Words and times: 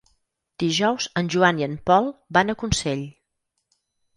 Dijous 0.63 1.07
en 1.21 1.29
Joan 1.35 1.61
i 1.61 1.65
en 1.67 1.75
Pol 1.91 2.09
van 2.39 2.53
a 2.55 2.57
Consell. 2.65 3.05